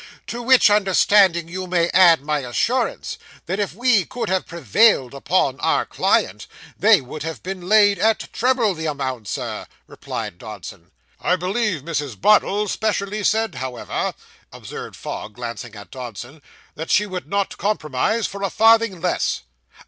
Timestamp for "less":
19.01-19.41